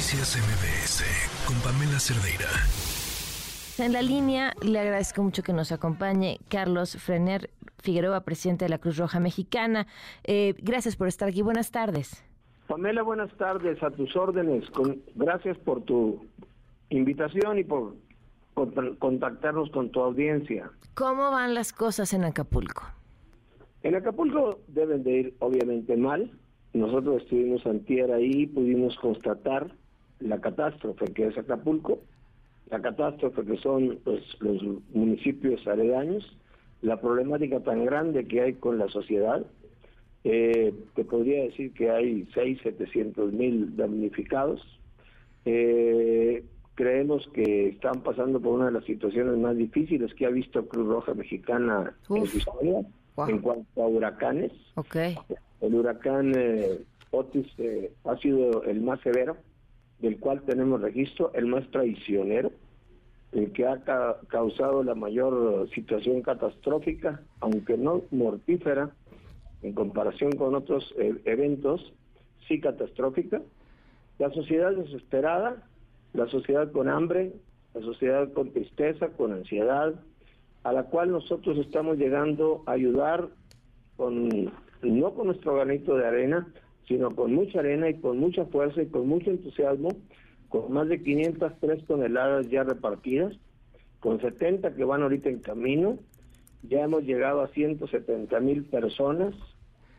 [0.00, 1.04] Noticias MBS
[1.46, 2.48] con Pamela Cerdeira.
[3.76, 7.50] En la línea, le agradezco mucho que nos acompañe Carlos Frener
[7.82, 9.86] Figueroa, presidente de la Cruz Roja Mexicana.
[10.24, 11.42] Eh, gracias por estar aquí.
[11.42, 12.24] Buenas tardes.
[12.66, 13.82] Pamela, buenas tardes.
[13.82, 14.64] A tus órdenes.
[15.16, 16.24] gracias por tu
[16.88, 17.94] invitación y por
[18.98, 20.70] contactarnos con tu audiencia.
[20.94, 22.84] ¿Cómo van las cosas en Acapulco?
[23.82, 26.32] En Acapulco deben de ir obviamente mal.
[26.72, 29.70] Nosotros estuvimos antier ahí, pudimos constatar
[30.20, 32.00] la catástrofe que es Acapulco,
[32.70, 36.36] la catástrofe que son pues, los municipios aledaños,
[36.82, 39.44] la problemática tan grande que hay con la sociedad.
[40.22, 44.60] Eh, te podría decir que hay 6, 700 mil damnificados.
[45.44, 46.44] Eh,
[46.74, 50.86] creemos que están pasando por una de las situaciones más difíciles que ha visto Cruz
[50.86, 52.82] Roja Mexicana en su historia
[53.28, 54.52] en cuanto a huracanes.
[54.76, 55.16] Okay.
[55.60, 56.80] El huracán eh,
[57.10, 59.36] Otis eh, ha sido el más severo,
[60.00, 62.52] del cual tenemos registro, el más traicionero,
[63.32, 63.82] el que ha
[64.28, 68.90] causado la mayor situación catastrófica, aunque no mortífera,
[69.62, 71.92] en comparación con otros eh, eventos,
[72.48, 73.42] sí catastrófica.
[74.18, 75.62] La sociedad desesperada,
[76.12, 77.32] la sociedad con hambre,
[77.74, 79.94] la sociedad con tristeza, con ansiedad,
[80.64, 83.28] a la cual nosotros estamos llegando a ayudar
[83.96, 84.28] con
[84.82, 86.48] no con nuestro granito de arena,
[86.90, 89.90] sino con mucha arena y con mucha fuerza y con mucho entusiasmo,
[90.48, 93.32] con más de 503 toneladas ya repartidas,
[94.00, 95.98] con 70 que van ahorita en camino,
[96.64, 99.36] ya hemos llegado a 170 mil personas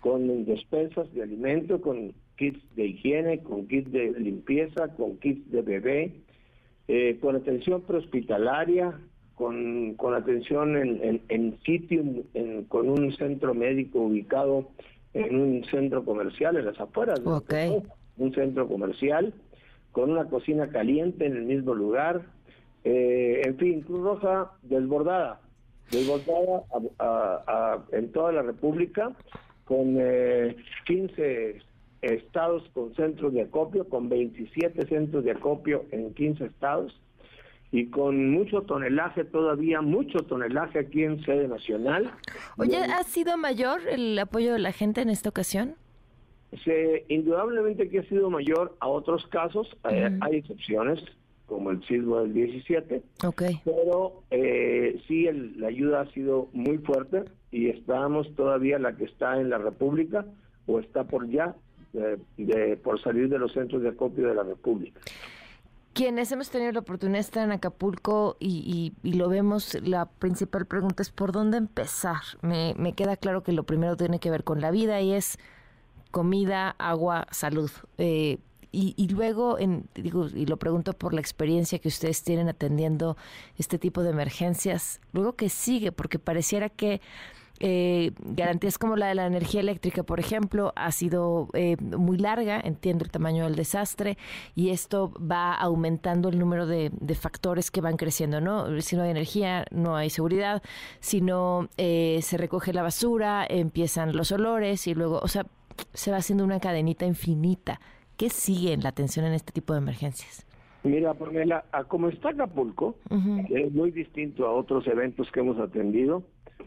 [0.00, 5.60] con despensas de alimento, con kits de higiene, con kits de limpieza, con kits de
[5.60, 6.12] bebé,
[6.88, 8.98] eh, con atención prehospitalaria,
[9.34, 12.02] con, con atención en, en, sitio,
[12.68, 14.70] con un centro médico ubicado
[15.14, 17.82] en un centro comercial, en las afueras, okay.
[18.16, 19.32] un centro comercial,
[19.92, 22.22] con una cocina caliente en el mismo lugar,
[22.84, 25.40] eh, en fin, Cruz Roja desbordada,
[25.90, 26.64] desbordada
[27.92, 29.12] en toda la República,
[29.64, 30.56] con eh,
[30.86, 31.58] 15
[32.00, 36.98] estados con centros de acopio, con 27 centros de acopio en 15 estados,
[37.70, 42.10] y con mucho tonelaje todavía, mucho tonelaje aquí en sede nacional.
[42.56, 45.74] Oye, ¿ha sido mayor el apoyo de la gente en esta ocasión?
[46.64, 51.00] Se, indudablemente que ha sido mayor a otros casos, eh, hay excepciones,
[51.46, 53.60] como el sismo del 17, okay.
[53.64, 59.40] pero eh, sí la ayuda ha sido muy fuerte y estamos todavía la que está
[59.40, 60.26] en la República
[60.66, 61.54] o está por ya,
[61.92, 65.00] de, por salir de los centros de acopio de la República.
[65.98, 71.02] Quienes hemos tenido la oportunidad de estar en Acapulco y, lo vemos, la principal pregunta
[71.02, 72.22] es por dónde empezar.
[72.40, 75.40] Me, queda claro que lo primero tiene que ver con la vida y es
[76.12, 77.72] comida, agua, salud.
[77.96, 78.38] Eh,
[78.70, 83.16] y, luego, en, digo, y lo pregunto por la experiencia que ustedes tienen atendiendo
[83.56, 87.00] este tipo de emergencias, luego que sigue, porque pareciera que
[87.60, 92.60] eh, garantías como la de la energía eléctrica, por ejemplo, ha sido eh, muy larga,
[92.62, 94.16] entiendo el tamaño del desastre,
[94.54, 98.80] y esto va aumentando el número de, factores que van creciendo, ¿no?
[98.80, 100.62] Si no hay energía, no hay seguridad,
[101.00, 105.46] si no eh, se recoge la basura, empiezan los olores y luego, o sea,
[105.94, 107.80] se va haciendo una cadenita infinita.
[108.16, 110.48] ¿Qué sigue en la atención en este tipo de emergencias?
[110.84, 111.44] Mira, porque
[111.88, 112.96] como está Acapulco,
[113.50, 116.22] es muy distinto a otros eventos que hemos atendido,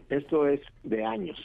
[0.09, 1.39] esto es de años.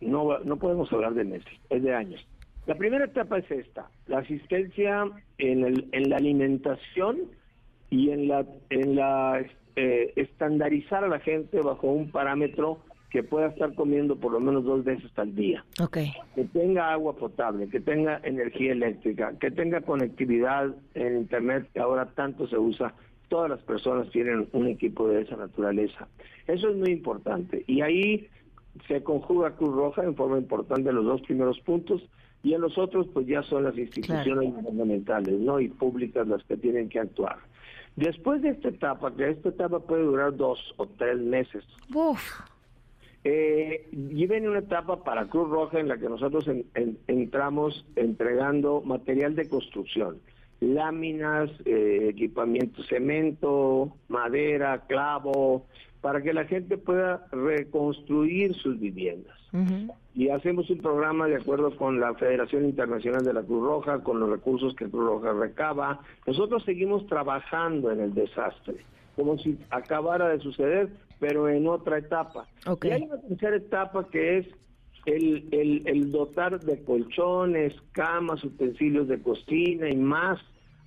[0.00, 2.26] No, no podemos hablar de meses, es de años.
[2.66, 5.06] La primera etapa es esta, la asistencia
[5.38, 7.18] en, el, en la alimentación
[7.90, 9.44] y en la, en la
[9.76, 12.78] eh, estandarizar a la gente bajo un parámetro
[13.10, 15.64] que pueda estar comiendo por lo menos dos veces al día.
[15.80, 16.12] Okay.
[16.34, 22.06] Que tenga agua potable, que tenga energía eléctrica, que tenga conectividad en Internet, que ahora
[22.06, 22.94] tanto se usa
[23.28, 26.08] todas las personas tienen un equipo de esa naturaleza.
[26.46, 27.64] Eso es muy importante.
[27.66, 28.28] Y ahí
[28.88, 32.02] se conjuga Cruz Roja en forma importante en los dos primeros puntos
[32.42, 35.60] y en los otros pues ya son las instituciones fundamentales ¿no?
[35.60, 37.38] y públicas las que tienen que actuar.
[37.96, 41.64] Después de esta etapa, que esta etapa puede durar dos o tres meses,
[41.94, 42.20] Uf.
[43.26, 46.44] Eh, y viene una etapa para Cruz Roja en la que nosotros
[47.06, 50.18] entramos entregando material de construcción
[50.60, 55.66] láminas, eh, equipamiento, cemento, madera, clavo,
[56.04, 59.38] para que la gente pueda reconstruir sus viviendas.
[60.14, 64.20] Y hacemos un programa de acuerdo con la Federación Internacional de la Cruz Roja, con
[64.20, 66.00] los recursos que Cruz Roja recaba.
[66.26, 68.84] Nosotros seguimos trabajando en el desastre,
[69.16, 70.90] como si acabara de suceder,
[71.20, 72.48] pero en otra etapa.
[72.82, 74.46] Y hay una tercera etapa que es
[75.06, 80.38] el, el, el dotar de colchones, camas, utensilios de cocina y más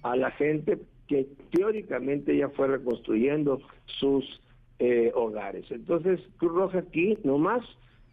[0.03, 0.77] a la gente
[1.07, 3.61] que teóricamente ya fue reconstruyendo
[3.99, 4.23] sus
[4.79, 5.65] eh, hogares.
[5.71, 7.63] Entonces, Cruz Roja aquí, nomás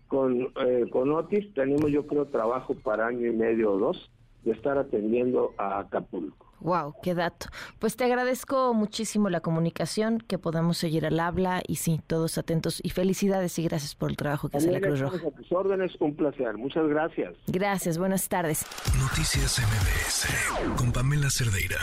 [0.08, 4.10] con, eh, con Otis, tenemos yo creo trabajo para año y medio o dos
[4.44, 6.44] de estar atendiendo a Acapulco.
[6.60, 7.48] Wow, qué dato.
[7.78, 12.80] Pues te agradezco muchísimo la comunicación, que podamos seguir al habla y sí, todos atentos
[12.82, 15.16] y felicidades y gracias por el trabajo que hace la Cruz Roja.
[15.16, 16.56] A tus órdenes, un placer.
[16.56, 17.34] Muchas gracias.
[17.48, 18.64] Gracias, buenas tardes.
[18.98, 21.76] Noticias MBS con Pamela Cerdeira.